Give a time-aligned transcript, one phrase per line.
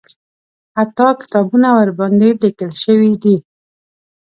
[0.77, 3.35] حتی کتابونه ورباندې لیکل شوي دي.